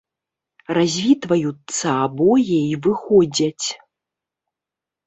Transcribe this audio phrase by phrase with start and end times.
[0.77, 3.65] Развітваюцца абое і выходзяць.